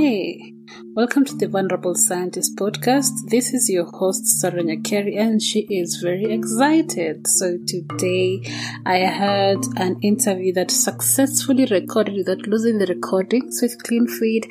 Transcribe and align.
Hi, 0.00 0.52
welcome 0.94 1.24
to 1.24 1.34
the 1.34 1.48
Vulnerable 1.48 1.96
Scientist 1.96 2.56
podcast. 2.56 3.10
This 3.30 3.52
is 3.52 3.68
your 3.68 3.86
host, 3.86 4.22
Saranya 4.40 4.80
Nyakeri, 4.80 5.18
and 5.18 5.42
she 5.42 5.62
is 5.62 5.96
very 5.96 6.32
excited. 6.32 7.26
So, 7.26 7.58
today 7.66 8.40
I 8.86 8.98
had 8.98 9.58
an 9.76 9.98
interview 10.00 10.52
that 10.52 10.70
successfully 10.70 11.66
recorded 11.66 12.14
without 12.14 12.46
losing 12.46 12.78
the 12.78 12.86
recordings 12.86 13.58
with 13.60 13.82
clean 13.82 14.06
feed. 14.06 14.46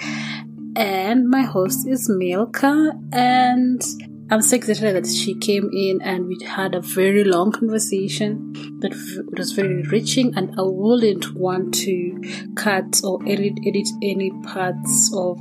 And 0.75 1.29
my 1.29 1.43
host 1.43 1.87
is 1.87 2.09
Milcah, 2.09 2.91
and 3.13 3.81
I'm 4.29 4.41
so 4.41 4.57
excited 4.57 4.93
that 4.93 5.07
she 5.07 5.35
came 5.35 5.69
in 5.71 6.01
and 6.01 6.27
we 6.27 6.37
had 6.43 6.75
a 6.75 6.81
very 6.81 7.23
long 7.23 7.53
conversation 7.53 8.51
that 8.81 8.91
was 9.37 9.53
very 9.53 9.69
enriching 9.69 10.35
and 10.35 10.53
I 10.59 10.63
wouldn't 10.63 11.33
want 11.33 11.73
to 11.75 12.21
cut 12.57 12.99
or 13.05 13.21
edit, 13.25 13.53
edit 13.65 13.87
any 14.03 14.31
parts 14.43 15.13
of 15.15 15.39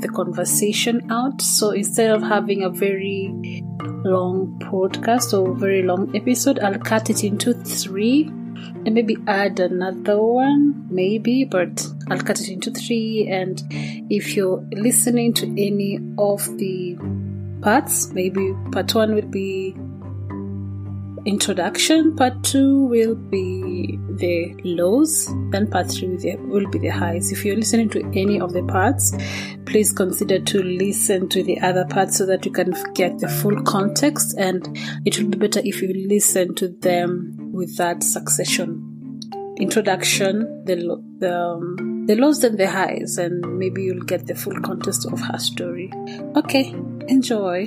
the 0.00 0.08
conversation 0.08 1.08
out. 1.08 1.40
So 1.40 1.70
instead 1.70 2.10
of 2.10 2.22
having 2.22 2.64
a 2.64 2.68
very 2.68 3.62
long 3.80 4.58
podcast 4.60 5.32
or 5.32 5.54
very 5.54 5.84
long 5.84 6.14
episode, 6.16 6.58
I'll 6.58 6.80
cut 6.80 7.08
it 7.10 7.22
into 7.22 7.54
three 7.54 8.24
and 8.24 8.92
maybe 8.92 9.18
add 9.28 9.60
another 9.60 10.20
one, 10.20 10.88
maybe, 10.90 11.44
but 11.44 11.86
I'll 12.10 12.18
cut 12.18 12.40
it 12.40 12.48
into 12.48 12.72
three. 12.72 13.28
And 13.30 13.62
if 14.10 14.34
you're 14.34 14.66
listening 14.72 15.32
to 15.34 15.46
any 15.46 16.00
of 16.18 16.44
the 16.58 16.98
parts. 17.60 18.12
Maybe 18.12 18.54
part 18.72 18.94
one 18.94 19.14
will 19.14 19.28
be 19.28 19.76
introduction, 21.26 22.14
part 22.14 22.44
two 22.44 22.84
will 22.84 23.16
be 23.16 23.98
the 24.10 24.54
lows, 24.62 25.28
then 25.50 25.68
part 25.68 25.90
three 25.90 26.36
will 26.38 26.70
be 26.70 26.78
the 26.78 26.88
highs. 26.88 27.32
If 27.32 27.44
you're 27.44 27.56
listening 27.56 27.88
to 27.90 28.00
any 28.14 28.40
of 28.40 28.52
the 28.52 28.62
parts, 28.62 29.12
please 29.64 29.92
consider 29.92 30.38
to 30.38 30.62
listen 30.62 31.28
to 31.30 31.42
the 31.42 31.60
other 31.60 31.84
parts 31.84 32.16
so 32.18 32.26
that 32.26 32.46
you 32.46 32.52
can 32.52 32.72
get 32.94 33.18
the 33.18 33.28
full 33.28 33.60
context, 33.62 34.36
and 34.38 34.78
it 35.04 35.18
will 35.18 35.28
be 35.28 35.36
better 35.36 35.60
if 35.64 35.82
you 35.82 35.92
listen 36.08 36.54
to 36.54 36.68
them 36.68 37.36
with 37.52 37.76
that 37.76 38.04
succession. 38.04 39.20
Introduction, 39.58 40.64
the 40.64 40.76
the, 41.18 41.36
um, 41.36 42.04
the 42.06 42.14
lows 42.14 42.44
and 42.44 42.56
the 42.56 42.70
highs, 42.70 43.18
and 43.18 43.58
maybe 43.58 43.82
you'll 43.82 44.04
get 44.04 44.26
the 44.26 44.34
full 44.36 44.60
context 44.60 45.06
of 45.10 45.18
her 45.20 45.38
story. 45.38 45.90
Okay, 46.36 46.72
Enjoy. 47.08 47.66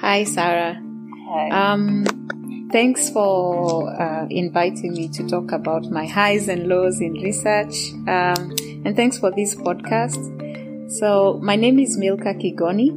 Hi, 0.00 0.24
Sarah. 0.24 0.78
Hi. 1.28 1.48
Um, 1.48 2.04
thanks 2.70 3.08
for 3.08 3.90
uh, 3.98 4.26
inviting 4.28 4.92
me 4.92 5.08
to 5.08 5.26
talk 5.26 5.52
about 5.52 5.84
my 5.86 6.06
highs 6.06 6.48
and 6.48 6.68
lows 6.68 7.00
in 7.00 7.14
research. 7.14 7.92
Um, 8.06 8.52
and 8.84 8.94
thanks 8.94 9.16
for 9.16 9.30
this 9.30 9.54
podcast. 9.54 10.20
So, 10.90 11.40
my 11.42 11.56
name 11.56 11.78
is 11.78 11.96
Milcah 11.96 12.34
Kigoni. 12.34 12.92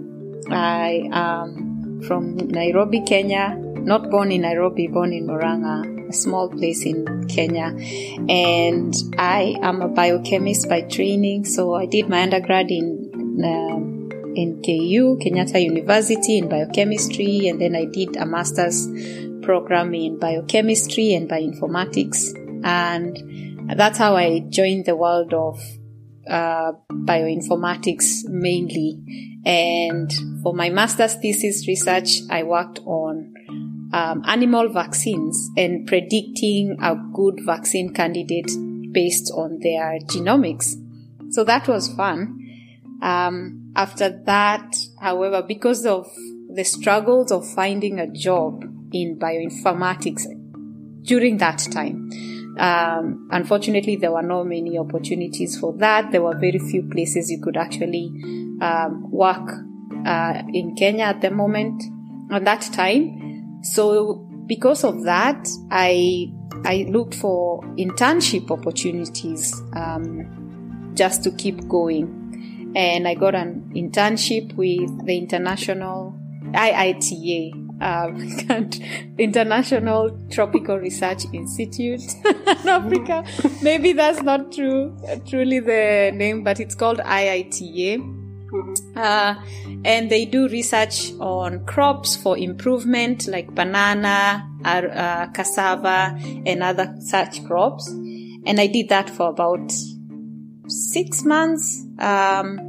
I 0.51 1.07
am 1.11 2.01
from 2.01 2.35
Nairobi, 2.35 3.01
Kenya. 3.01 3.55
Not 3.55 4.09
born 4.11 4.33
in 4.33 4.41
Nairobi, 4.41 4.87
born 4.87 5.13
in 5.13 5.25
Murang'a, 5.25 6.09
a 6.09 6.11
small 6.11 6.49
place 6.49 6.85
in 6.85 7.27
Kenya. 7.29 7.73
And 8.27 8.93
I 9.17 9.55
am 9.61 9.81
a 9.81 9.87
biochemist 9.87 10.67
by 10.67 10.81
training. 10.81 11.45
So, 11.45 11.75
I 11.75 11.85
did 11.85 12.09
my 12.09 12.23
undergrad 12.23 12.69
in 12.69 13.41
um, 13.45 13.96
in 14.37 14.61
KU, 14.61 15.17
Kenyatta 15.17 15.61
University 15.61 16.37
in 16.37 16.47
biochemistry, 16.47 17.47
and 17.47 17.59
then 17.59 17.75
I 17.75 17.85
did 17.85 18.15
a 18.15 18.25
master's 18.25 18.87
program 19.41 19.93
in 19.93 20.19
biochemistry 20.19 21.13
and 21.13 21.29
bioinformatics. 21.29 22.63
And 22.63 23.77
that's 23.77 23.97
how 23.97 24.15
I 24.15 24.39
joined 24.49 24.85
the 24.85 24.95
world 24.95 25.33
of 25.33 25.59
uh, 26.29 26.73
bioinformatics 26.91 28.25
mainly. 28.25 28.99
And 29.45 30.11
for 30.43 30.53
my 30.53 30.69
master's 30.69 31.15
thesis 31.15 31.67
research, 31.67 32.21
I 32.29 32.43
worked 32.43 32.79
on 32.85 33.33
um, 33.93 34.23
animal 34.25 34.69
vaccines 34.69 35.49
and 35.55 35.87
predicting 35.87 36.77
a 36.81 36.95
good 37.13 37.39
vaccine 37.45 37.93
candidate 37.93 38.51
based 38.91 39.31
on 39.33 39.59
their 39.61 39.99
genomics. 39.99 40.75
So 41.31 41.43
that 41.45 41.67
was 41.67 41.93
fun. 41.93 42.46
Um, 43.01 43.71
after 43.75 44.09
that, 44.25 44.75
however, 44.99 45.43
because 45.43 45.85
of 45.85 46.07
the 46.49 46.63
struggles 46.63 47.31
of 47.31 47.47
finding 47.47 47.99
a 47.99 48.07
job 48.07 48.63
in 48.91 49.19
bioinformatics 49.19 50.25
during 51.03 51.37
that 51.37 51.59
time, 51.71 52.09
um, 52.59 53.27
unfortunately, 53.31 53.97
there 53.97 54.11
were 54.11 54.23
not 54.23 54.45
many 54.45 54.77
opportunities 54.77 55.59
for 55.59 55.73
that. 55.73 56.11
There 56.11 56.23
were 56.23 56.35
very 56.37 56.59
few 56.59 56.83
places 56.89 57.29
you 57.29 57.39
could 57.41 57.55
actually 57.55 58.07
um, 58.61 59.11
work 59.11 59.47
uh, 60.05 60.41
in 60.53 60.75
Kenya 60.75 61.05
at 61.05 61.21
the 61.21 61.29
moment 61.29 61.83
at 62.31 62.45
that 62.45 62.61
time. 62.73 63.59
So 63.63 64.27
because 64.47 64.83
of 64.83 65.03
that, 65.03 65.47
I 65.69 66.31
I 66.65 66.87
looked 66.89 67.13
for 67.15 67.61
internship 67.77 68.49
opportunities 68.49 69.53
um, 69.75 70.91
just 70.95 71.23
to 71.23 71.31
keep 71.31 71.67
going 71.67 72.16
and 72.77 73.07
I 73.07 73.15
got 73.15 73.33
an 73.33 73.71
internship 73.75 74.53
with 74.53 75.07
the 75.07 75.17
international 75.17 76.15
IITA, 76.51 77.81
uh, 77.81 78.11
International 79.17 80.15
Tropical 80.29 80.77
Research 80.77 81.23
Institute 81.33 82.03
in 82.25 82.69
Africa. 82.69 83.25
Maybe 83.63 83.93
that's 83.93 84.21
not 84.21 84.51
true, 84.51 84.95
truly 85.27 85.59
the 85.59 86.11
name, 86.13 86.43
but 86.43 86.59
it's 86.59 86.75
called 86.75 86.99
IITA. 86.99 87.97
Mm-hmm. 87.97 88.97
Uh, 88.97 89.35
and 89.83 90.11
they 90.11 90.25
do 90.25 90.47
research 90.47 91.13
on 91.19 91.65
crops 91.65 92.15
for 92.15 92.37
improvement 92.37 93.27
like 93.27 93.53
banana, 93.55 94.47
uh, 94.63 95.27
cassava, 95.33 96.15
and 96.45 96.61
other 96.61 96.95
such 96.99 97.43
crops. 97.45 97.89
And 97.89 98.59
I 98.59 98.67
did 98.67 98.89
that 98.89 99.09
for 99.09 99.29
about 99.29 99.71
six 100.67 101.23
months. 101.23 101.83
Um, 101.99 102.66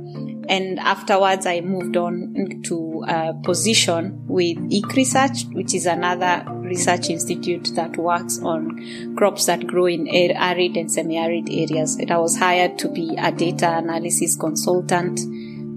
and 0.49 0.81
afterwards, 0.81 1.45
I 1.45 1.61
moved 1.61 1.97
on 1.99 2.63
to 2.65 3.05
a 3.07 3.35
position 3.35 4.27
with 4.27 4.57
ICRISAT, 4.57 5.53
which 5.55 5.75
is 5.75 5.85
another 5.85 6.43
research 6.49 7.11
institute 7.11 7.75
that 7.75 7.99
works 7.99 8.41
on 8.43 9.15
crops 9.15 9.45
that 9.45 9.67
grow 9.67 9.87
in 9.87 10.09
arid 10.09 10.79
and 10.79 10.91
semi-arid 10.91 11.51
areas. 11.51 11.97
And 11.97 12.11
I 12.11 12.17
was 12.17 12.39
hired 12.39 12.79
to 12.79 12.89
be 12.89 13.15
a 13.19 13.31
data 13.31 13.77
analysis 13.77 14.37
consultant 14.37 15.21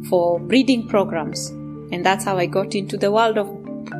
for 0.08 0.40
breeding 0.40 0.88
programs. 0.88 1.50
And 1.50 2.06
that's 2.06 2.24
how 2.24 2.38
I 2.38 2.46
got 2.46 2.74
into 2.74 2.96
the 2.96 3.12
world 3.12 3.38
of 3.38 3.50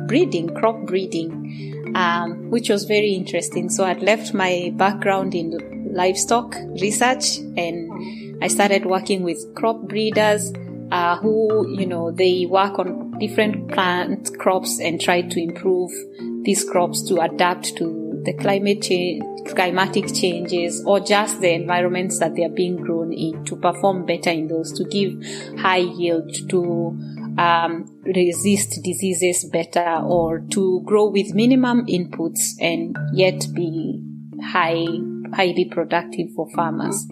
breeding, 0.08 0.54
crop 0.54 0.86
breeding, 0.86 1.92
um, 1.94 2.48
which 2.48 2.70
was 2.70 2.84
very 2.84 3.12
interesting. 3.12 3.68
So 3.68 3.84
I'd 3.84 4.02
left 4.02 4.32
my 4.32 4.72
background 4.76 5.34
in 5.34 5.92
livestock 5.92 6.54
research 6.80 7.36
and 7.58 8.42
I 8.42 8.48
started 8.48 8.86
working 8.86 9.22
with 9.22 9.54
crop 9.54 9.82
breeders 9.82 10.50
uh, 10.92 11.16
who, 11.16 11.66
you 11.74 11.86
know, 11.86 12.10
they 12.10 12.44
work 12.44 12.78
on 12.78 13.18
different 13.18 13.66
plant 13.72 14.38
crops 14.38 14.78
and 14.78 15.00
try 15.00 15.22
to 15.22 15.42
improve 15.42 15.90
these 16.42 16.64
crops 16.64 17.02
to 17.08 17.18
adapt 17.18 17.74
to 17.78 18.20
the 18.26 18.34
climate 18.34 18.82
change, 18.82 19.24
climatic 19.54 20.12
changes 20.12 20.84
or 20.84 21.00
just 21.00 21.40
the 21.40 21.50
environments 21.50 22.18
that 22.18 22.34
they 22.34 22.44
are 22.44 22.50
being 22.50 22.76
grown 22.76 23.10
in 23.10 23.42
to 23.46 23.56
perform 23.56 24.04
better 24.04 24.28
in 24.28 24.48
those, 24.48 24.70
to 24.72 24.84
give 24.84 25.14
high 25.58 25.78
yield, 25.78 26.30
to 26.50 26.94
um, 27.38 27.86
resist 28.02 28.78
diseases 28.84 29.48
better 29.50 29.98
or 30.04 30.40
to 30.50 30.82
grow 30.84 31.08
with 31.08 31.34
minimum 31.34 31.86
inputs 31.86 32.50
and 32.60 32.94
yet 33.14 33.46
be 33.54 33.98
high, 34.42 34.84
highly 35.32 35.64
productive 35.70 36.26
for 36.36 36.50
farmers. 36.50 37.06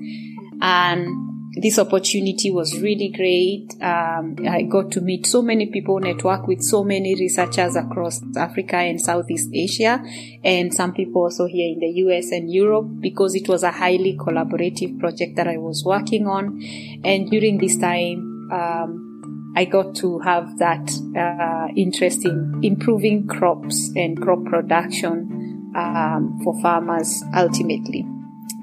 And 0.61 1.30
this 1.53 1.79
opportunity 1.79 2.51
was 2.51 2.81
really 2.81 3.09
great. 3.09 3.75
Um, 3.83 4.37
I 4.49 4.63
got 4.63 4.93
to 4.93 5.01
meet 5.01 5.27
so 5.27 5.43
many 5.43 5.67
people, 5.67 5.99
network 5.99 6.47
with 6.47 6.63
so 6.63 6.85
many 6.85 7.17
researchers 7.17 7.75
across 7.75 8.21
Africa 8.37 8.77
and 8.77 9.01
Southeast 9.01 9.51
Asia, 9.53 10.01
and 10.45 10.73
some 10.73 10.93
people 10.93 11.23
also 11.23 11.47
here 11.47 11.73
in 11.73 11.81
the 11.81 11.89
US 12.05 12.31
and 12.31 12.53
Europe 12.53 12.87
because 13.01 13.35
it 13.35 13.49
was 13.49 13.65
a 13.65 13.73
highly 13.73 14.17
collaborative 14.17 15.01
project 15.01 15.35
that 15.37 15.49
I 15.49 15.57
was 15.57 15.85
working 15.85 16.29
on. 16.29 16.63
And 17.05 17.29
during 17.29 17.59
this 17.59 17.77
time, 17.77 18.49
um, 18.53 19.53
I 19.57 19.65
got 19.65 19.97
to 19.97 20.21
have 20.21 20.57
that 20.59 20.89
uh, 21.19 21.73
interest 21.75 22.25
in 22.25 22.61
improving 22.63 23.27
crops 23.27 23.91
and 23.97 24.21
crop 24.21 24.45
production 24.45 25.73
um, 25.75 26.41
for 26.45 26.61
farmers 26.63 27.25
ultimately. 27.35 28.07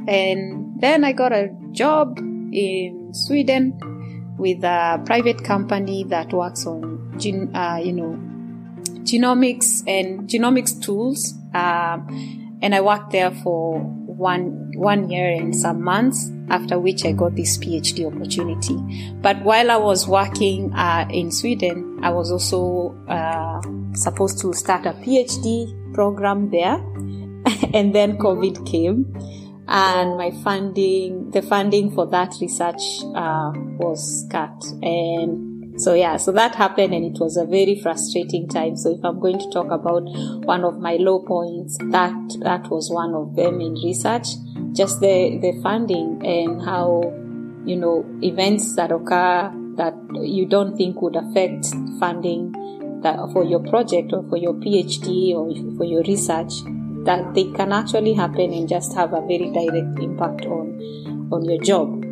And 0.08 0.80
then 0.80 1.04
I 1.04 1.12
got 1.12 1.34
a 1.34 1.50
job 1.74 2.18
in 2.52 3.14
Sweden 3.14 3.80
with 4.38 4.64
a 4.64 5.02
private 5.06 5.44
company 5.44 6.04
that 6.06 6.32
works 6.32 6.66
on, 6.66 7.14
gen, 7.18 7.56
uh, 7.56 7.78
you 7.84 7.94
know, 7.94 8.20
genomics 9.04 9.84
and 9.88 10.30
genomics 10.30 10.82
tools. 10.82 11.34
Um, 11.54 12.58
and 12.62 12.74
I 12.76 12.82
worked 12.82 13.12
there 13.12 13.32
for 13.32 13.80
one 13.80 14.72
one 14.76 15.10
year 15.10 15.30
and 15.30 15.56
some 15.56 15.82
months. 15.84 16.32
After 16.50 16.80
which 16.80 17.04
I 17.04 17.12
got 17.12 17.36
this 17.36 17.58
PhD 17.58 18.08
opportunity. 18.08 18.78
But 19.16 19.44
while 19.44 19.70
I 19.70 19.76
was 19.76 20.08
working 20.08 20.74
uh, 20.74 21.06
in 21.12 21.30
Sweden, 21.30 22.00
I 22.02 22.10
was 22.10 22.32
also 22.32 22.96
uh, 23.10 23.60
supposed 23.94 24.40
to 24.40 24.54
start 24.54 24.86
a 24.86 24.94
PhD 24.94 25.94
program 25.94 26.50
there, 26.50 26.76
and 27.74 27.94
then 27.94 28.18
COVID 28.18 28.66
came 28.66 29.14
and 29.68 30.18
my 30.18 30.32
funding, 30.44 31.32
the 31.32 31.42
funding 31.42 31.92
for 31.92 32.08
that 32.08 32.34
research 32.40 33.02
uh, 33.16 33.52
was 33.78 34.26
cut. 34.32 34.64
And 34.82 35.80
so 35.82 35.94
yeah, 35.94 36.18
so 36.18 36.32
that 36.32 36.56
happened, 36.56 36.94
and 36.94 37.06
it 37.06 37.20
was 37.20 37.38
a 37.38 37.46
very 37.46 37.80
frustrating 37.80 38.48
time. 38.48 38.78
So 38.78 38.96
if 38.98 39.04
I'm 39.04 39.20
going 39.20 39.40
to 39.40 39.50
talk 39.52 39.70
about 39.70 40.04
one 40.46 40.64
of 40.64 40.80
my 40.80 40.96
low 40.96 41.20
points, 41.20 41.78
that 41.92 42.16
that 42.42 42.70
was 42.70 42.90
one 42.90 43.14
of 43.14 43.36
them 43.36 43.62
in 43.62 43.74
research, 43.74 44.28
just 44.74 45.02
the 45.02 45.38
the 45.42 45.60
funding 45.62 46.26
and 46.26 46.62
how 46.62 47.14
you 47.66 47.76
know 47.76 48.06
events 48.24 48.76
that 48.76 48.92
occur 48.92 49.52
that 49.76 49.94
you 50.22 50.48
don't 50.48 50.76
think 50.76 51.02
would 51.02 51.16
affect 51.16 51.68
funding 52.00 52.52
that 53.04 53.18
for 53.32 53.44
your 53.44 53.60
project 53.60 54.12
or 54.14 54.28
for 54.30 54.38
your 54.38 54.54
PhD 54.54 55.36
or 55.36 55.54
for 55.78 55.84
your 55.84 56.02
research 56.04 56.54
that 57.08 57.34
they 57.34 57.46
can 57.54 57.72
actually 57.72 58.14
happen 58.14 58.54
and 58.54 58.68
just 58.68 58.94
have 58.94 59.14
a 59.14 59.22
very 59.22 59.50
direct 59.52 59.98
impact 60.00 60.46
on 60.46 61.30
on 61.32 61.46
your 61.46 61.62
job. 61.62 62.04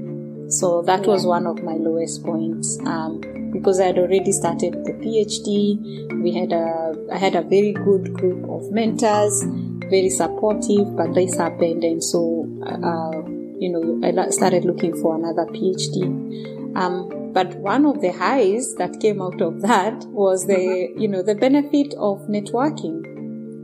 So 0.49 0.81
that 0.83 1.01
yeah. 1.01 1.07
was 1.07 1.25
one 1.25 1.45
of 1.47 1.61
my 1.63 1.73
lowest 1.73 2.23
points. 2.23 2.79
Um, 2.85 3.21
because 3.51 3.79
I 3.79 3.87
had 3.87 3.97
already 3.97 4.31
started 4.31 4.73
the 4.85 4.93
PhD, 4.93 6.21
we 6.21 6.33
had 6.33 6.51
a 6.51 6.93
I 7.11 7.17
had 7.17 7.35
a 7.35 7.41
very 7.41 7.73
good 7.73 8.13
group 8.13 8.49
of 8.49 8.71
mentors, 8.71 9.43
very 9.89 10.09
supportive. 10.09 10.95
But 10.95 11.13
this 11.13 11.35
happened, 11.37 11.83
and 11.83 12.03
so 12.03 12.47
uh, 12.65 13.21
you 13.59 13.69
know 13.69 14.01
I 14.03 14.29
started 14.29 14.65
looking 14.65 14.95
for 15.01 15.15
another 15.15 15.45
PhD. 15.51 16.03
Um, 16.77 17.31
but 17.33 17.53
one 17.55 17.85
of 17.85 18.01
the 18.01 18.11
highs 18.13 18.75
that 18.75 18.99
came 19.01 19.21
out 19.21 19.41
of 19.41 19.61
that 19.69 20.05
was 20.05 20.47
the 20.47 20.93
you 20.97 21.07
know 21.07 21.21
the 21.21 21.35
benefit 21.35 21.93
of 21.95 22.19
networking 22.27 23.03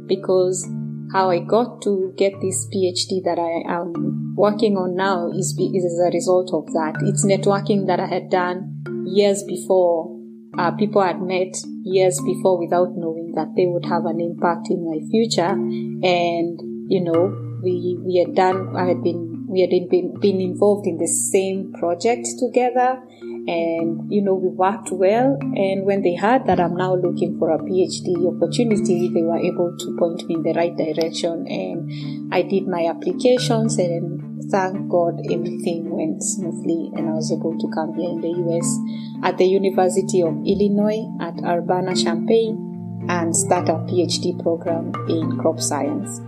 because 0.07 0.67
how 1.13 1.29
I 1.29 1.39
got 1.39 1.81
to 1.83 2.13
get 2.17 2.33
this 2.41 2.67
PhD 2.73 3.23
that 3.25 3.37
I 3.37 3.69
am 3.71 4.35
working 4.35 4.77
on 4.77 4.95
now 4.95 5.29
is, 5.29 5.57
is 5.59 5.99
a 5.99 6.11
result 6.11 6.51
of 6.53 6.65
that. 6.73 6.95
It's 7.03 7.25
networking 7.25 7.87
that 7.87 7.99
I 7.99 8.07
had 8.07 8.29
done 8.29 8.83
years 9.05 9.43
before. 9.43 10.17
Uh, 10.57 10.71
people 10.71 11.01
had 11.01 11.21
met 11.21 11.55
years 11.83 12.19
before 12.25 12.59
without 12.59 12.91
knowing 12.95 13.33
that 13.35 13.53
they 13.55 13.65
would 13.65 13.85
have 13.85 14.05
an 14.05 14.19
impact 14.19 14.69
in 14.69 14.85
my 14.85 14.99
future. 15.09 15.51
And, 15.51 16.59
you 16.89 17.03
know, 17.03 17.59
we, 17.63 17.97
we 18.05 18.23
had 18.25 18.35
done, 18.35 18.75
I 18.75 18.87
had 18.87 19.03
been, 19.03 19.47
we 19.49 19.61
had 19.61 19.69
been, 19.89 20.19
been 20.19 20.39
involved 20.39 20.87
in 20.87 20.97
the 20.97 21.07
same 21.07 21.73
project 21.73 22.27
together 22.39 23.01
and 23.47 24.11
you 24.11 24.21
know 24.21 24.33
we 24.33 24.49
worked 24.49 24.91
well. 24.91 25.37
And 25.41 25.85
when 25.85 26.01
they 26.01 26.15
heard 26.15 26.45
that 26.47 26.59
i'm 26.59 26.75
now 26.75 26.95
looking 26.95 27.37
for 27.37 27.51
a 27.51 27.57
phd 27.59 28.07
opportunity 28.35 29.09
they 29.13 29.23
were 29.23 29.39
able 29.39 29.75
to 29.77 29.97
point 29.97 30.27
me 30.27 30.35
in 30.35 30.43
the 30.43 30.53
right 30.53 30.75
direction. 30.75 31.47
And 31.47 32.33
i 32.33 32.41
did 32.41 32.67
my 32.67 32.85
applications 32.85 33.77
and 33.77 34.21
thank 34.51 34.89
god 34.89 35.19
everything 35.31 35.89
went 35.89 36.21
smoothly 36.21 36.91
and 36.95 37.09
i 37.09 37.13
was 37.13 37.31
able 37.31 37.57
to 37.57 37.67
come 37.73 37.93
here 37.95 38.09
in 38.09 38.21
the 38.21 38.29
us 38.57 38.79
at 39.23 39.37
the 39.37 39.45
university 39.45 40.21
of 40.21 40.35
illinois 40.45 41.05
at 41.21 41.35
urbana-champaign 41.43 43.05
and 43.07 43.35
start 43.35 43.69
a 43.69 43.73
phd 43.73 44.41
program 44.43 44.91
in 45.07 45.37
crop 45.39 45.59
science. 45.59 46.21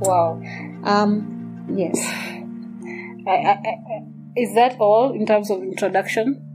Wow. 0.00 0.40
Um 0.84 1.66
yes. 1.74 1.98
I, 3.26 3.30
I, 3.30 3.50
I, 3.50 4.02
is 4.36 4.54
that 4.54 4.76
all 4.78 5.12
in 5.12 5.26
terms 5.26 5.50
of 5.50 5.62
introduction 5.62 6.47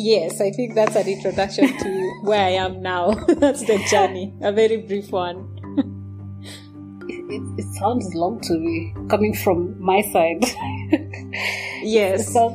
Yes, 0.00 0.40
I 0.40 0.52
think 0.52 0.76
that's 0.76 0.94
an 0.94 1.08
introduction 1.08 1.76
to 1.76 2.20
where 2.22 2.40
I 2.40 2.50
am 2.50 2.80
now. 2.80 3.14
that's 3.26 3.64
the 3.66 3.78
journey, 3.90 4.32
a 4.42 4.52
very 4.52 4.76
brief 4.76 5.10
one. 5.10 5.58
it, 7.08 7.58
it, 7.58 7.74
sounds 7.80 8.14
long 8.14 8.40
to 8.42 8.52
me, 8.60 8.94
coming 9.10 9.34
from 9.34 9.74
my 9.82 10.02
side. 10.02 10.44
yes. 11.82 12.32
So, 12.32 12.54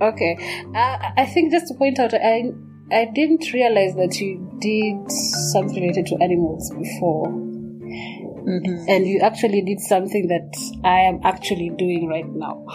okay. 0.00 0.36
I, 0.74 1.12
I 1.16 1.26
think 1.26 1.52
just 1.52 1.68
to 1.68 1.74
point 1.74 2.00
out, 2.00 2.12
I 2.12 2.50
I 2.90 3.04
didn't 3.14 3.52
realize 3.52 3.94
that 3.94 4.18
you 4.20 4.42
did 4.60 5.12
something 5.52 5.80
related 5.80 6.06
to 6.06 6.16
animals 6.20 6.70
before. 6.70 7.28
Mm-hmm. 7.28 8.88
And 8.88 9.06
you 9.06 9.20
actually 9.20 9.62
did 9.62 9.78
something 9.78 10.26
that 10.26 10.50
I 10.82 11.02
am 11.02 11.20
actually 11.22 11.70
doing 11.78 12.08
right 12.08 12.28
now. 12.28 12.66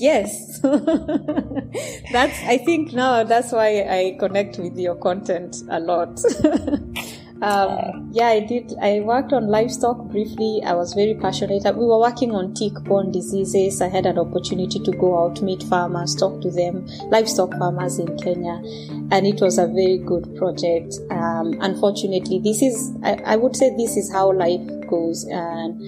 Yes. 0.00 0.60
That's 2.12 2.38
i 2.44 2.58
think 2.58 2.92
now 2.92 3.22
that's 3.24 3.52
why 3.52 3.84
i 3.88 4.16
connect 4.18 4.58
with 4.58 4.76
your 4.78 4.96
content 4.96 5.56
a 5.70 5.78
lot 5.80 6.20
um, 7.42 8.10
yeah. 8.12 8.28
i 8.28 8.40
did. 8.40 8.74
I 8.80 9.00
worked 9.00 9.32
on 9.32 9.48
livestock 9.48 9.98
briefly. 10.10 10.62
I 10.64 10.74
was 10.74 10.94
very 10.94 11.14
passionate. 11.14 11.64
We 11.64 11.86
were 11.86 11.98
working 11.98 12.32
on 12.32 12.54
tick-borne 12.54 13.12
diseases. 13.12 13.80
I 13.80 13.88
had 13.88 14.06
an 14.06 14.18
opportunity 14.18 14.78
to 14.80 14.92
go 14.92 15.24
out 15.24 15.40
meet 15.42 15.62
farmers 15.64 16.14
talk 16.14 16.40
to 16.42 16.50
them 16.50 16.86
livestock 17.08 17.52
farmers 17.56 17.98
in 17.98 18.16
kenya 18.18 18.60
and 19.10 19.26
it 19.26 19.40
was 19.40 19.58
a 19.58 19.66
very 19.66 19.98
good 19.98 20.36
project. 20.36 20.94
Um, 21.10 21.56
unfortunately 21.60 22.40
this 22.42 22.62
is 22.62 22.92
I, 23.02 23.14
I 23.24 23.36
would 23.36 23.56
say 23.56 23.74
this 23.76 23.96
is 23.96 24.12
how 24.12 24.32
life 24.32 24.66
goes 24.88 25.24
and 25.24 25.80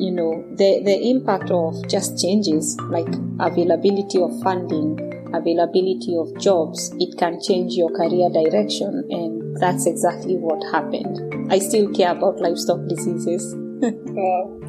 you 0.00 0.10
know 0.10 0.44
the 0.50 0.82
the 0.84 0.96
impact 1.10 1.50
of 1.50 1.86
just 1.88 2.18
changes 2.20 2.76
like 2.88 3.08
availability 3.40 4.20
of 4.20 4.30
funding 4.42 4.98
availability 5.34 6.16
of 6.16 6.36
jobs 6.38 6.92
it 6.98 7.16
can 7.18 7.40
change 7.40 7.74
your 7.74 7.90
career 7.90 8.28
direction 8.30 9.06
and 9.10 9.39
that's 9.60 9.86
exactly 9.86 10.36
what 10.36 10.62
happened 10.72 11.52
i 11.52 11.58
still 11.58 11.92
care 11.92 12.12
about 12.12 12.40
livestock 12.40 12.80
diseases 12.88 13.54
wow. 13.82 14.60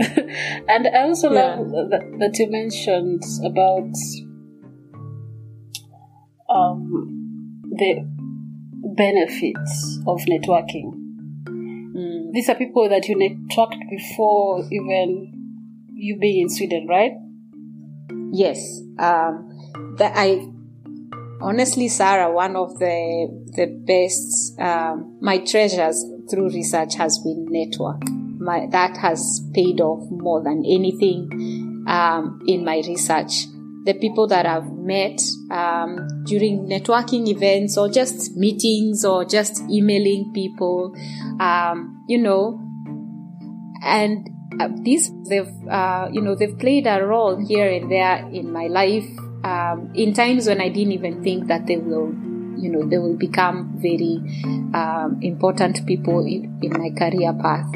and 0.70 0.88
i 0.88 1.02
also 1.04 1.32
yeah. 1.32 1.56
love 1.56 1.90
that, 1.90 2.04
that 2.20 2.38
you 2.38 2.50
mentioned 2.50 3.24
about 3.46 3.94
um, 6.50 7.62
the 7.72 8.06
benefits 8.96 10.00
of 10.08 10.20
networking 10.30 11.02
these 12.34 12.48
are 12.48 12.56
people 12.56 12.88
that 12.88 13.08
you 13.08 13.16
networked 13.18 13.90
before 13.90 14.64
even 14.72 15.32
you 15.94 16.18
being 16.18 16.44
in 16.44 16.50
Sweden, 16.50 16.88
right? 16.88 17.12
Yes. 18.32 18.82
Um, 18.98 19.96
that 19.98 20.14
I 20.16 20.48
honestly, 21.42 21.88
Sarah, 21.88 22.32
one 22.32 22.56
of 22.56 22.78
the 22.80 23.28
the 23.56 23.68
best 23.86 24.60
um, 24.60 25.18
my 25.22 25.40
treasures 25.40 26.04
through 26.30 26.50
research 26.50 26.96
has 26.96 27.20
been 27.20 27.46
network. 27.50 28.02
My 28.40 28.68
that 28.72 28.98
has 28.98 29.42
paid 29.54 29.82
off 29.82 30.10
more 30.10 30.42
than 30.44 30.64
anything 30.66 31.86
um, 31.88 32.42
in 32.48 32.64
my 32.66 32.78
research 32.88 33.46
the 33.84 33.94
people 33.96 34.28
that 34.28 34.46
I've 34.46 34.72
met 34.72 35.20
um, 35.50 36.08
during 36.26 36.68
networking 36.68 37.28
events 37.28 37.78
or 37.78 37.90
just 37.90 38.36
meetings 38.36 39.04
or 39.04 39.26
just 39.26 39.60
emailing 39.72 40.32
people, 40.34 40.96
um, 41.40 42.06
you 42.08 42.20
know, 42.20 42.62
and 43.84 44.30
uh, 44.60 44.70
these 44.84 45.12
they've 45.28 45.52
uh, 45.70 46.10
you 46.12 46.22
know 46.22 46.36
they've 46.36 46.58
played 46.60 46.86
a 46.86 47.04
role 47.04 47.44
here 47.44 47.70
and 47.70 47.92
there 47.92 48.28
in 48.32 48.52
my 48.52 48.68
life 48.68 49.10
um, 49.44 49.92
in 49.94 50.14
times 50.14 50.48
when 50.48 50.62
I 50.62 50.70
didn't 50.70 50.94
even 50.94 51.24
think 51.24 51.48
that 51.48 51.68
they 51.68 51.78
will 51.78 52.14
you 52.58 52.70
know 52.70 52.88
they 52.88 52.98
will 52.98 53.16
become 53.16 53.72
very 53.78 54.20
um, 54.74 55.20
important 55.22 55.86
people 55.86 56.26
in, 56.26 56.60
in 56.62 56.72
my 56.74 56.90
career 56.92 57.34
path. 57.34 57.70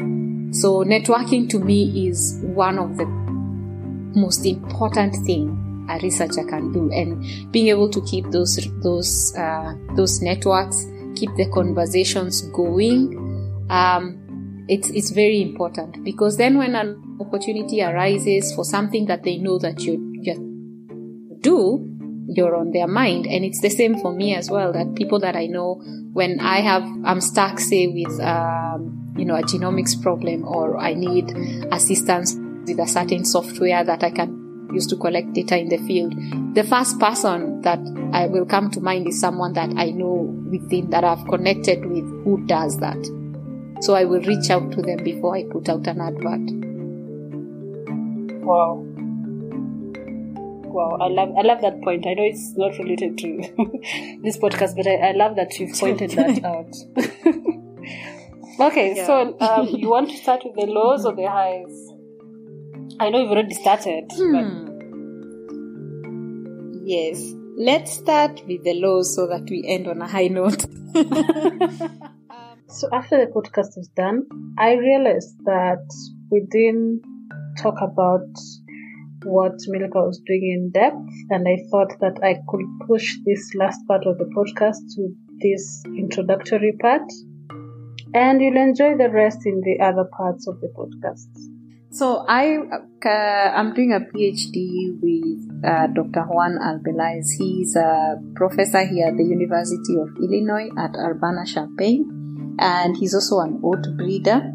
So 0.54 0.84
networking 0.84 1.48
to 1.50 1.58
me 1.58 2.08
is 2.08 2.38
one 2.42 2.78
of 2.78 2.96
the 2.96 3.06
most 3.06 4.46
important 4.46 5.14
thing 5.26 5.62
a 5.88 5.98
researcher 6.00 6.44
can 6.44 6.72
do, 6.72 6.90
and 6.92 7.52
being 7.52 7.68
able 7.68 7.88
to 7.90 8.00
keep 8.02 8.30
those 8.30 8.56
those 8.82 9.34
uh, 9.36 9.74
those 9.94 10.20
networks, 10.22 10.84
keep 11.14 11.30
the 11.36 11.48
conversations 11.52 12.42
going. 12.52 13.66
Um, 13.70 14.66
it's 14.68 14.90
it's 14.90 15.10
very 15.10 15.42
important 15.42 16.02
because 16.04 16.36
then 16.38 16.58
when 16.58 16.74
an 16.74 17.18
opportunity 17.20 17.82
arises 17.82 18.52
for 18.54 18.64
something 18.64 19.06
that 19.06 19.22
they 19.22 19.36
know 19.38 19.58
that 19.58 19.80
you 19.80 20.12
you 20.22 20.55
do 21.46 21.56
you're 22.28 22.56
on 22.56 22.72
their 22.72 22.88
mind 22.88 23.26
and 23.26 23.44
it's 23.44 23.60
the 23.60 23.70
same 23.70 23.98
for 24.00 24.12
me 24.12 24.34
as 24.34 24.50
well 24.50 24.72
that 24.72 24.94
people 24.94 25.18
that 25.20 25.36
i 25.36 25.46
know 25.46 25.74
when 26.12 26.40
i 26.40 26.60
have 26.60 26.82
i'm 27.04 27.20
stuck 27.20 27.60
say 27.60 27.86
with 27.86 28.20
um, 28.20 29.14
you 29.16 29.24
know 29.24 29.36
a 29.36 29.42
genomics 29.42 30.00
problem 30.02 30.44
or 30.44 30.76
i 30.78 30.92
need 30.92 31.30
assistance 31.72 32.34
with 32.66 32.78
a 32.80 32.86
certain 32.86 33.24
software 33.24 33.84
that 33.84 34.02
i 34.02 34.10
can 34.10 34.68
use 34.72 34.86
to 34.86 34.96
collect 34.96 35.32
data 35.34 35.56
in 35.56 35.68
the 35.68 35.78
field 35.78 36.12
the 36.54 36.64
first 36.64 36.98
person 36.98 37.62
that 37.62 37.78
i 38.12 38.26
will 38.26 38.44
come 38.44 38.70
to 38.70 38.80
mind 38.80 39.06
is 39.06 39.20
someone 39.20 39.52
that 39.52 39.70
i 39.76 39.90
know 39.90 40.16
within 40.50 40.90
that 40.90 41.04
i've 41.04 41.24
connected 41.28 41.86
with 41.86 42.04
who 42.24 42.44
does 42.46 42.78
that 42.80 42.98
so 43.80 43.94
I 43.94 44.04
will 44.04 44.22
reach 44.22 44.50
out 44.50 44.72
to 44.72 44.82
them 44.82 45.04
before 45.04 45.36
I 45.36 45.44
put 45.44 45.68
out 45.68 45.86
an 45.86 46.00
advert. 46.00 46.40
Wow. 48.44 48.84
Wow, 50.76 50.98
I 51.00 51.08
love 51.08 51.30
I 51.38 51.40
love 51.40 51.62
that 51.62 51.80
point. 51.82 52.06
I 52.06 52.12
know 52.12 52.24
it's 52.24 52.52
not 52.54 52.76
related 52.76 53.16
to 53.16 53.38
this 54.22 54.36
podcast, 54.36 54.76
but 54.76 54.86
I, 54.86 55.08
I 55.08 55.12
love 55.12 55.34
that 55.36 55.58
you've 55.58 55.74
pointed 55.78 56.10
that 56.10 56.44
out. 56.44 56.76
okay, 58.70 58.94
yeah. 58.94 59.06
so 59.06 59.38
um, 59.40 59.68
you 59.68 59.88
want 59.88 60.10
to 60.10 60.16
start 60.18 60.42
with 60.44 60.54
the 60.54 60.66
lows 60.66 61.06
or 61.06 61.16
the 61.16 61.30
highs? 61.30 61.92
I 63.00 63.08
know 63.08 63.22
you've 63.22 63.30
already 63.30 63.54
started. 63.54 64.12
Hmm. 64.12 64.66
Yes, 66.84 67.22
let's 67.56 67.92
start 67.92 68.42
with 68.46 68.62
the 68.64 68.74
lows 68.74 69.16
so 69.16 69.26
that 69.28 69.48
we 69.48 69.64
end 69.66 69.88
on 69.88 70.02
a 70.02 70.06
high 70.06 70.28
note. 70.28 70.66
So 72.68 72.88
after 72.92 73.16
the 73.16 73.32
podcast 73.32 73.76
was 73.76 73.88
done, 73.96 74.26
I 74.58 74.74
realized 74.74 75.38
that 75.44 75.88
we 76.30 76.40
didn't 76.50 77.00
talk 77.56 77.76
about 77.80 78.28
what 79.26 79.54
Milcah 79.66 80.06
was 80.06 80.20
doing 80.26 80.52
in 80.54 80.70
depth, 80.70 81.12
and 81.30 81.46
I 81.46 81.58
thought 81.70 81.92
that 82.00 82.22
I 82.22 82.36
could 82.48 82.66
push 82.86 83.16
this 83.26 83.54
last 83.54 83.80
part 83.86 84.06
of 84.06 84.18
the 84.18 84.24
podcast 84.36 84.78
to 84.94 85.14
this 85.42 85.82
introductory 85.86 86.72
part, 86.80 87.10
and 88.14 88.40
you'll 88.40 88.56
enjoy 88.56 88.96
the 88.96 89.10
rest 89.10 89.44
in 89.44 89.60
the 89.60 89.84
other 89.84 90.08
parts 90.16 90.46
of 90.46 90.60
the 90.60 90.68
podcast. 90.68 91.28
So 91.90 92.24
I 92.28 92.56
uh, 92.56 93.08
I'm 93.08 93.74
doing 93.74 93.92
a 93.92 94.00
PhD 94.00 95.00
with 95.00 95.64
uh, 95.64 95.86
Dr. 95.88 96.24
Juan 96.28 96.58
Arbelaez. 96.58 97.26
He's 97.38 97.74
a 97.76 98.16
professor 98.34 98.84
here 98.86 99.08
at 99.08 99.16
the 99.16 99.24
University 99.24 99.96
of 99.96 100.08
Illinois 100.22 100.68
at 100.76 100.94
Urbana-Champaign 100.94 102.16
and 102.58 102.96
he's 102.96 103.14
also 103.14 103.40
an 103.40 103.60
oat 103.64 103.86
breeder. 103.96 104.52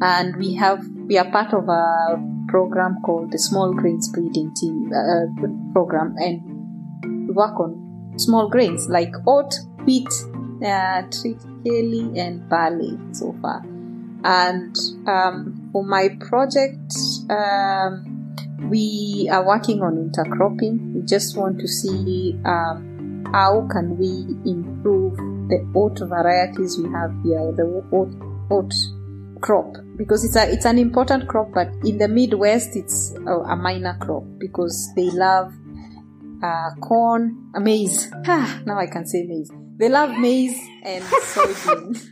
And 0.00 0.36
we 0.36 0.54
have 0.54 0.86
we 1.06 1.18
are 1.18 1.30
part 1.30 1.52
of 1.54 1.68
a 1.68 2.16
program 2.52 2.98
called 3.02 3.32
the 3.32 3.38
Small 3.38 3.72
Grains 3.72 4.10
Breeding 4.12 4.52
Team 4.54 4.92
uh, 4.92 5.72
program, 5.72 6.14
and 6.18 7.26
we 7.26 7.32
work 7.32 7.58
on 7.58 8.12
small 8.16 8.50
grains 8.50 8.88
like 8.90 9.12
oat, 9.26 9.54
wheat, 9.86 10.12
uh, 10.60 11.00
triticale, 11.08 12.18
and 12.18 12.46
barley 12.50 12.98
so 13.12 13.34
far. 13.40 13.64
And 14.22 14.76
um, 15.08 15.70
for 15.72 15.82
my 15.82 16.10
project, 16.20 16.92
um, 17.30 18.36
we 18.68 19.30
are 19.32 19.44
working 19.46 19.80
on 19.80 19.96
intercropping. 19.96 20.94
We 20.94 21.06
just 21.06 21.38
want 21.38 21.58
to 21.58 21.66
see 21.66 22.38
um, 22.44 23.24
how 23.32 23.66
can 23.72 23.96
we 23.96 24.28
improve 24.44 25.16
the 25.48 25.66
oat 25.74 25.98
varieties 26.00 26.78
we 26.78 26.90
have 26.92 27.12
here, 27.24 27.50
the 27.56 27.82
oat, 27.90 28.12
oat 28.50 28.74
crop, 29.42 29.76
because 29.96 30.24
it's 30.24 30.36
a 30.36 30.50
it's 30.50 30.64
an 30.64 30.78
important 30.78 31.28
crop, 31.28 31.48
but 31.52 31.68
in 31.84 31.98
the 31.98 32.08
Midwest 32.08 32.76
it's 32.76 33.14
a, 33.26 33.34
a 33.52 33.56
minor 33.56 33.96
crop 34.00 34.24
because 34.38 34.88
they 34.96 35.10
love 35.10 35.52
uh, 36.42 36.70
corn, 36.80 37.50
uh, 37.54 37.60
maize. 37.60 38.10
Ah, 38.26 38.62
now 38.64 38.78
I 38.78 38.86
can 38.86 39.06
say 39.06 39.24
maize. 39.24 39.50
They 39.76 39.88
love 39.88 40.16
maize 40.18 40.58
and 40.84 41.04
soybean. 41.04 41.94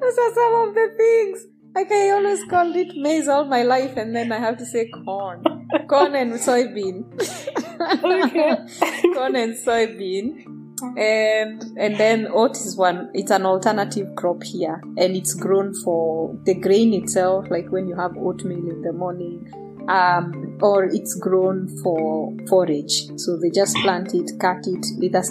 Those 0.00 0.18
are 0.18 0.34
some 0.34 0.68
of 0.68 0.74
the 0.74 0.94
things. 0.96 1.46
Like 1.74 1.90
I 1.90 2.10
always 2.10 2.44
called 2.44 2.76
it 2.76 2.94
maize 2.96 3.28
all 3.28 3.44
my 3.46 3.62
life, 3.62 3.96
and 3.96 4.14
then 4.14 4.30
I 4.30 4.38
have 4.38 4.58
to 4.58 4.66
say 4.66 4.90
corn, 4.90 5.42
corn 5.88 6.14
and 6.14 6.34
soybean. 6.34 7.04
corn 9.14 9.36
and 9.36 9.54
soybean 9.54 10.61
and 10.96 11.62
and 11.78 11.96
then 11.96 12.28
oat 12.28 12.56
is 12.56 12.76
one 12.76 13.10
it's 13.14 13.30
an 13.30 13.46
alternative 13.46 14.14
crop 14.16 14.42
here. 14.42 14.80
And 14.96 15.16
it's 15.16 15.34
grown 15.34 15.74
for 15.74 16.36
the 16.44 16.54
grain 16.54 16.92
itself 16.94 17.46
like 17.50 17.70
when 17.70 17.88
you 17.88 17.96
have 17.96 18.16
oatmeal 18.16 18.70
in 18.70 18.82
the 18.82 18.92
morning. 18.92 19.50
Um, 19.88 20.58
or 20.62 20.84
it's 20.84 21.14
grown 21.16 21.66
for 21.82 22.32
forage. 22.48 23.08
So 23.16 23.36
they 23.36 23.50
just 23.50 23.76
plant 23.78 24.14
it 24.14 24.30
cut 24.38 24.64
it 24.66 24.86
either 25.02 25.22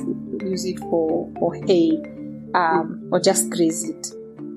use 0.43 0.65
it 0.65 0.79
for 0.79 1.31
for 1.39 1.53
hay 1.53 1.91
um, 2.53 3.07
or 3.11 3.19
just 3.19 3.49
graze 3.49 3.87
it. 3.87 4.07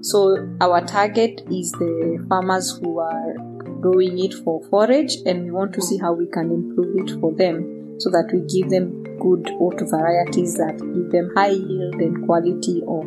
So 0.05 0.49
our 0.61 0.81
target 0.85 1.43
is 1.51 1.73
the 1.73 2.25
farmers 2.29 2.79
who 2.79 2.99
are 2.99 3.35
growing 3.81 4.19
it 4.19 4.35
for 4.35 4.63
forage 4.65 5.17
and 5.27 5.45
we 5.45 5.51
want 5.51 5.73
to 5.75 5.83
see 5.83 5.99
how 5.99 6.13
we 6.13 6.27
can 6.27 6.51
improve 6.51 6.97
it 6.97 7.21
for 7.21 7.33
them 7.33 7.74
so 7.99 8.11
that 8.11 8.31
we 8.33 8.41
give 8.51 8.71
them 8.71 9.03
good 9.19 9.51
oat 9.61 9.81
varieties 9.91 10.55
that 10.55 10.79
give 10.79 11.11
them 11.11 11.31
high 11.35 11.55
yield 11.55 11.95
and 11.97 12.25
quality 12.27 12.83
of, 12.87 13.05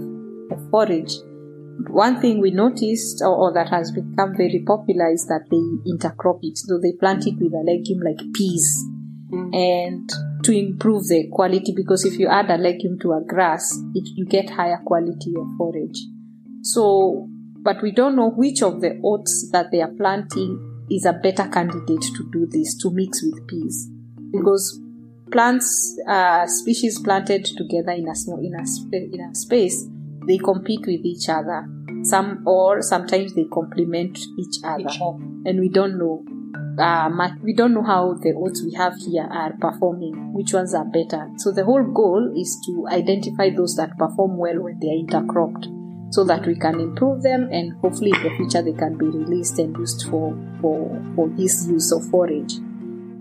of 0.51 0.70
forage. 0.72 1.13
One 1.89 2.20
thing 2.20 2.41
we 2.41 2.51
noticed, 2.51 3.22
or, 3.22 3.36
or, 3.36 3.53
that 3.53 3.70
has 3.70 3.91
become 3.91 4.36
very 4.36 4.63
popular, 4.65 5.12
is 5.12 5.27
that 5.27 5.46
they 5.51 5.62
intercrop 5.91 6.39
it. 6.41 6.58
So 6.58 6.79
they 6.79 6.94
plant 6.94 7.27
it 7.27 7.36
with 7.39 7.53
a 7.53 7.63
legume 7.63 8.01
like 8.01 8.34
peas, 8.34 8.84
mm. 9.32 9.53
and 9.53 10.10
to 10.44 10.51
improve 10.51 11.08
the 11.08 11.27
quality. 11.32 11.74
Because 11.75 12.03
if 12.03 12.17
you 12.17 12.27
add 12.27 12.50
a 12.50 12.58
legume 12.58 12.98
to 13.01 13.13
a 13.13 13.22
grass, 13.22 13.77
it, 13.94 14.10
you 14.15 14.25
get 14.25 14.50
higher 14.50 14.82
quality 14.84 15.36
of 15.38 15.46
forage. 15.58 16.00
So, 16.63 17.27
but 17.62 17.84
we 17.84 17.91
don't 17.91 18.15
know 18.15 18.32
which 18.32 18.63
of 18.63 18.82
the 18.82 19.00
oats 19.03 19.50
that 19.51 19.67
they 19.72 19.82
are 19.82 19.94
planting 19.96 20.86
is 20.89 21.06
a 21.06 21.13
better 21.13 21.48
candidate 21.48 22.01
to 22.01 22.29
do 22.32 22.48
this 22.48 22.75
to 22.77 22.91
mix 22.91 23.22
with 23.22 23.48
peas, 23.48 23.89
because 24.31 24.79
plants 25.31 25.98
uh, 26.07 26.46
species 26.48 27.00
planted 27.00 27.46
together 27.46 27.91
in 27.91 28.07
a 28.07 28.15
small 28.15 28.39
in 28.39 28.53
a, 28.55 28.98
in 29.13 29.22
a 29.22 29.36
space 29.36 29.88
they 30.27 30.38
compete 30.38 30.81
with 30.81 31.05
each 31.05 31.29
other. 31.29 31.67
Some 32.03 32.43
or 32.46 32.81
sometimes 32.81 33.34
they 33.34 33.46
complement 33.46 34.19
each 34.38 34.57
other, 34.63 34.81
each 34.81 35.00
and 35.00 35.60
we 35.60 35.69
don't 35.69 35.98
know 35.98 36.24
uh, 36.79 37.10
we 37.41 37.53
don't 37.53 37.74
know 37.74 37.84
how 37.84 38.13
the 38.13 38.34
oats 38.34 38.62
we 38.63 38.74
have 38.74 38.93
here 38.98 39.27
are 39.31 39.53
performing 39.60 40.34
which 40.34 40.53
ones 40.53 40.75
are 40.75 40.86
better. 40.86 41.27
So 41.38 41.51
the 41.51 41.63
whole 41.63 41.84
goal 41.84 42.34
is 42.38 42.62
to 42.67 42.88
identify 42.89 43.50
those 43.50 43.75
that 43.77 43.98
perform 43.98 44.38
well 44.38 44.62
when 44.62 44.79
they 44.79 44.89
are 44.89 45.22
intercropped 45.22 45.74
so 46.13 46.24
that 46.24 46.46
we 46.46 46.55
can 46.55 46.79
improve 46.79 47.24
them 47.24 47.50
and 47.51 47.74
hopefully 47.81 48.12
in 48.12 48.24
the 48.24 48.36
future 48.38 48.62
they 48.62 48.74
can 48.74 48.98
be 48.98 49.05
released 49.05 49.60
and 49.60 49.75
used 49.77 50.07
for 50.10 50.38
for, 50.62 51.01
for 51.15 51.29
this 51.29 51.67
use 51.67 51.91
of 51.91 52.05
forage 52.10 52.53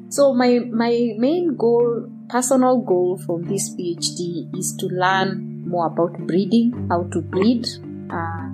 so 0.08 0.32
my 0.34 0.60
my 0.70 1.14
main 1.18 1.56
goal, 1.56 2.08
personal 2.28 2.80
goal 2.80 3.18
from 3.18 3.42
this 3.44 3.74
PhD 3.74 4.56
is 4.56 4.74
to 4.76 4.86
learn 4.86 5.68
more 5.68 5.86
about 5.86 6.16
breeding, 6.26 6.88
how 6.88 7.04
to 7.12 7.20
breed, 7.20 7.66
uh, 8.10 8.48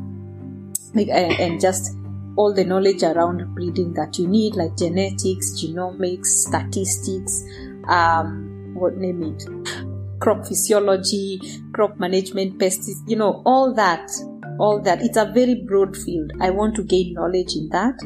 and 0.94 1.60
just 1.60 1.96
all 2.36 2.54
the 2.54 2.64
knowledge 2.64 3.02
around 3.02 3.54
breeding 3.54 3.92
that 3.94 4.18
you 4.18 4.26
need, 4.26 4.54
like 4.54 4.76
genetics, 4.76 5.62
genomics, 5.62 6.26
statistics, 6.26 7.44
um, 7.88 8.74
what 8.74 8.96
name 8.96 9.22
it, 9.22 10.20
crop 10.20 10.46
physiology, 10.46 11.40
crop 11.72 11.98
management, 11.98 12.58
pests, 12.58 13.02
you 13.06 13.16
know, 13.16 13.42
all 13.44 13.74
that, 13.74 14.10
all 14.58 14.80
that. 14.80 15.02
It's 15.02 15.18
a 15.18 15.26
very 15.26 15.56
broad 15.66 15.96
field. 15.96 16.32
I 16.40 16.50
want 16.50 16.74
to 16.76 16.82
gain 16.82 17.12
knowledge 17.12 17.54
in 17.54 17.68
that, 17.70 18.00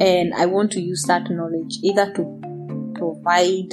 and 0.00 0.34
I 0.34 0.46
want 0.46 0.72
to 0.72 0.80
use 0.80 1.04
that 1.04 1.30
knowledge 1.30 1.78
either 1.84 2.12
to 2.14 2.39
provide 3.00 3.72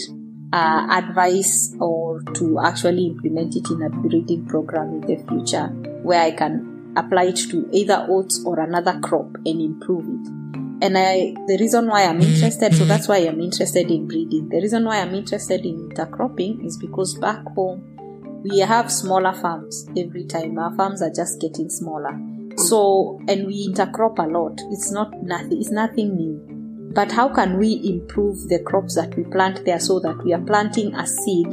uh, 0.53 0.88
advice 0.89 1.75
or 1.79 2.22
to 2.34 2.60
actually 2.63 3.07
implement 3.07 3.55
it 3.55 3.69
in 3.69 3.81
a 3.81 3.89
breeding 3.89 4.46
program 4.46 4.93
in 4.93 5.01
the 5.01 5.17
future 5.27 5.67
where 6.03 6.22
I 6.22 6.31
can 6.31 6.93
apply 6.96 7.25
it 7.25 7.38
to 7.51 7.69
either 7.74 8.05
oats 8.10 8.41
or 8.46 8.60
another 8.60 9.00
crop 9.01 9.36
and 9.46 9.62
improve 9.62 10.05
it. 10.05 10.31
And 10.79 10.98
I, 10.98 11.34
the 11.48 11.57
reason 11.60 11.88
why 11.88 12.05
I'm 12.05 12.22
interested, 12.22 12.74
so 12.75 12.86
that's 12.86 13.07
why 13.07 13.17
I'm 13.17 13.41
interested 13.41 13.89
in 13.89 14.07
breeding. 14.07 14.50
The 14.50 14.57
reason 14.57 14.86
why 14.86 15.01
I'm 15.01 15.13
interested 15.15 15.65
in 15.65 15.89
intercropping 15.89 16.65
is 16.65 16.77
because 16.77 17.15
back 17.15 17.43
home 17.55 18.43
we 18.43 18.60
have 18.60 18.91
smaller 18.91 19.34
farms 19.34 19.88
every 19.98 20.25
time. 20.25 20.57
Our 20.57 20.74
farms 20.75 21.01
are 21.01 21.10
just 21.10 21.41
getting 21.41 21.69
smaller. 21.69 22.17
So, 22.57 23.19
and 23.27 23.48
we 23.48 23.67
intercrop 23.69 24.19
a 24.19 24.27
lot. 24.27 24.62
It's 24.72 24.91
not 24.91 25.12
nothing, 25.22 25.60
it's 25.60 25.72
nothing 25.72 26.15
new. 26.15 26.57
But 26.98 27.12
how 27.12 27.30
can 27.30 27.60
we 27.60 27.80
improve 27.84 28.50
the 28.50 28.58
crops 28.58 28.96
that 28.96 29.16
we 29.16 29.24
plant 29.25 29.63
there 29.66 29.80
so 29.80 30.00
that 30.00 30.18
we 30.24 30.34
are 30.34 30.42
planting 30.42 30.96
a 30.96 31.06
seed 31.06 31.51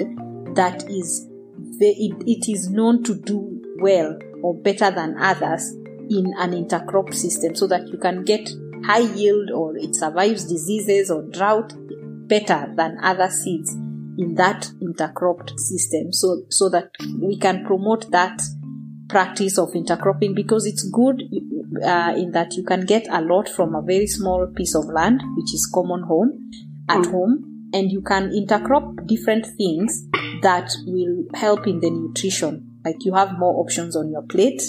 that 0.54 0.88
is, 0.88 1.28
it, 1.78 2.16
it 2.26 2.50
is 2.50 2.70
known 2.70 3.02
to 3.02 3.14
do 3.14 3.62
well 3.78 4.18
or 4.42 4.54
better 4.54 4.90
than 4.90 5.18
others 5.18 5.70
in 6.08 6.32
an 6.38 6.52
intercrop 6.52 7.12
system 7.12 7.54
so 7.54 7.66
that 7.66 7.86
you 7.88 7.98
can 7.98 8.24
get 8.24 8.48
high 8.86 9.00
yield 9.00 9.50
or 9.50 9.76
it 9.76 9.94
survives 9.94 10.46
diseases 10.46 11.10
or 11.10 11.20
drought 11.24 11.74
better 12.26 12.72
than 12.74 12.96
other 13.02 13.28
seeds 13.28 13.70
in 14.16 14.36
that 14.36 14.70
intercropped 14.80 15.60
system 15.60 16.10
so 16.10 16.42
so 16.48 16.70
that 16.70 16.90
we 17.20 17.36
can 17.36 17.66
promote 17.66 18.10
that 18.12 18.40
practice 19.10 19.58
of 19.58 19.68
intercropping 19.72 20.34
because 20.34 20.64
it's 20.64 20.88
good 20.88 21.22
uh, 21.82 22.14
in 22.16 22.32
that 22.32 22.54
you 22.54 22.64
can 22.64 22.84
get 22.84 23.06
a 23.10 23.20
lot 23.20 23.48
from 23.48 23.74
a 23.74 23.82
very 23.82 24.06
small 24.06 24.46
piece 24.54 24.74
of 24.74 24.84
land 24.86 25.22
which 25.36 25.54
is 25.54 25.70
common 25.72 26.02
home 26.02 26.50
at 26.88 26.98
mm. 27.00 27.10
home 27.10 27.70
and 27.72 27.90
you 27.90 28.02
can 28.02 28.30
intercrop 28.30 29.06
different 29.06 29.46
things 29.58 30.06
that 30.42 30.70
will 30.86 31.24
help 31.34 31.66
in 31.66 31.80
the 31.80 31.90
nutrition 31.90 32.70
like 32.84 32.96
you 33.00 33.14
have 33.14 33.38
more 33.38 33.60
options 33.60 33.96
on 33.96 34.10
your 34.10 34.22
plate 34.22 34.62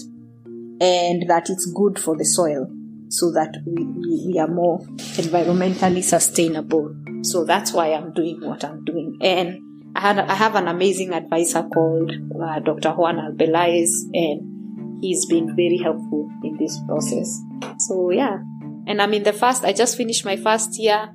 and 0.82 1.30
that 1.30 1.50
it's 1.50 1.72
good 1.76 2.00
for 2.00 2.18
the 2.18 2.26
soil 2.26 2.68
so 3.10 3.32
that 3.32 3.56
we, 3.66 3.86
we, 4.34 4.40
are 4.40 4.48
more 4.48 4.80
environmentally 4.80 6.04
sustainable 6.04 6.94
so 7.26 7.44
that's 7.44 7.74
why 7.74 7.92
I'm 7.92 8.14
doing 8.14 8.40
what 8.42 8.64
I'm 8.64 8.86
doing. 8.86 9.18
And 9.20 9.60
I 9.96 10.02
had 10.02 10.20
I 10.20 10.36
have 10.36 10.54
an 10.56 10.68
amazing 10.68 11.12
advisor 11.12 11.64
called 11.64 12.12
uh, 12.12 12.60
Dr. 12.60 12.92
Juan 12.92 13.18
Arbelaez, 13.18 13.90
and 14.14 15.02
he's 15.02 15.26
been 15.26 15.56
very 15.56 15.80
helpful 15.82 16.30
this 16.66 16.80
process. 16.88 17.42
So 17.80 18.10
yeah, 18.10 18.40
and 18.88 19.02
I'm 19.02 19.14
in 19.14 19.24
the 19.24 19.34
first. 19.34 19.64
I 19.64 19.74
just 19.74 19.98
finished 19.98 20.26
my 20.26 20.38
first 20.38 20.78
year. 20.80 21.14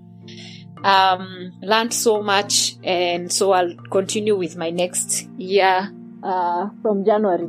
Um, 0.83 1.53
learned 1.61 1.93
so 1.93 2.23
much, 2.23 2.77
and 2.83 3.31
so 3.31 3.53
I'll 3.53 3.75
continue 3.91 4.37
with 4.37 4.57
my 4.57 4.71
next 4.71 5.29
year 5.37 5.93
uh, 6.23 6.69
from 6.81 7.05
January. 7.05 7.49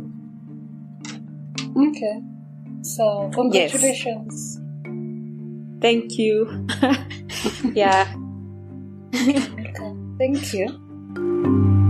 Okay. 1.77 2.21
So 2.81 3.29
congratulations. 3.33 4.59
Yes. 4.59 4.61
Thank 5.81 6.17
you. 6.17 6.67
yeah. 7.73 8.13
Thank 10.17 10.53
you. 10.53 11.80